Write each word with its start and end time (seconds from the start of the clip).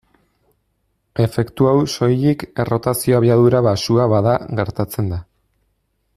Efektu 1.25 1.67
hau 1.71 1.75
soilik 1.97 2.47
errotazio 2.65 3.19
abiadura 3.21 3.63
baxua 3.69 4.09
bada 4.15 4.35
gertatzen 4.61 5.15
da. 5.15 5.23